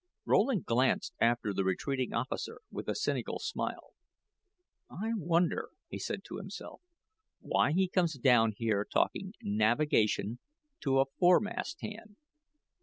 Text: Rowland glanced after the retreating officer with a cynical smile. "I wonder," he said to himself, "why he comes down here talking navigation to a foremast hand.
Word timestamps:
Rowland 0.25 0.65
glanced 0.65 1.13
after 1.19 1.53
the 1.53 1.63
retreating 1.63 2.11
officer 2.11 2.61
with 2.71 2.87
a 2.89 2.95
cynical 2.95 3.37
smile. 3.37 3.93
"I 4.89 5.11
wonder," 5.15 5.69
he 5.89 5.99
said 5.99 6.23
to 6.23 6.37
himself, 6.37 6.81
"why 7.39 7.73
he 7.73 7.87
comes 7.87 8.15
down 8.17 8.53
here 8.57 8.83
talking 8.83 9.35
navigation 9.43 10.39
to 10.79 11.01
a 11.01 11.05
foremast 11.19 11.81
hand. 11.81 12.15